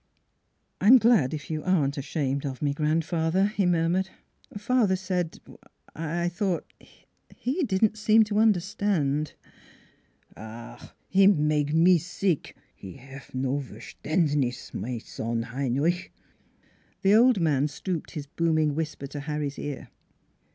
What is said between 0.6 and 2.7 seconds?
"I I'm glad if you aren't ashamed of